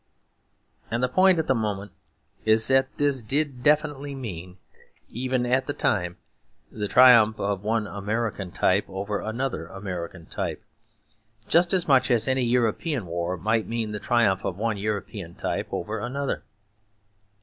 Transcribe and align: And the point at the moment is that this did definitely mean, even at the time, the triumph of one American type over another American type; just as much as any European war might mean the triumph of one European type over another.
And 0.89 1.03
the 1.03 1.07
point 1.07 1.37
at 1.37 1.45
the 1.45 1.53
moment 1.53 1.91
is 2.43 2.69
that 2.69 2.97
this 2.97 3.21
did 3.21 3.61
definitely 3.61 4.15
mean, 4.15 4.57
even 5.09 5.45
at 5.45 5.67
the 5.67 5.73
time, 5.75 6.17
the 6.71 6.87
triumph 6.87 7.39
of 7.39 7.61
one 7.61 7.85
American 7.85 8.49
type 8.49 8.85
over 8.89 9.19
another 9.21 9.67
American 9.67 10.25
type; 10.25 10.63
just 11.47 11.71
as 11.71 11.87
much 11.87 12.09
as 12.09 12.27
any 12.27 12.41
European 12.43 13.05
war 13.05 13.37
might 13.37 13.67
mean 13.67 13.91
the 13.91 13.99
triumph 13.99 14.43
of 14.43 14.57
one 14.57 14.77
European 14.77 15.35
type 15.35 15.67
over 15.71 15.99
another. 15.99 16.41